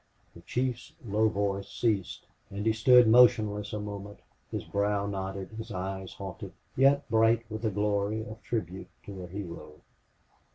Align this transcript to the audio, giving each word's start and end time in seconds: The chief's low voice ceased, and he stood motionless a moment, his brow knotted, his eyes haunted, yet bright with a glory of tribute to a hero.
The 0.33 0.41
chief's 0.41 0.93
low 1.05 1.29
voice 1.29 1.71
ceased, 1.71 2.25
and 2.49 2.65
he 2.65 2.73
stood 2.73 3.07
motionless 3.07 3.71
a 3.71 3.79
moment, 3.79 4.17
his 4.49 4.63
brow 4.63 5.05
knotted, 5.05 5.49
his 5.51 5.71
eyes 5.71 6.13
haunted, 6.13 6.53
yet 6.75 7.07
bright 7.07 7.45
with 7.51 7.63
a 7.65 7.69
glory 7.69 8.25
of 8.25 8.41
tribute 8.41 8.89
to 9.05 9.21
a 9.21 9.27
hero. 9.27 9.81